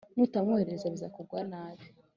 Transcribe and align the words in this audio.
Nutamwohereza 0.15 0.93
bizakugwa 0.95 1.39
nabi! 1.51 1.85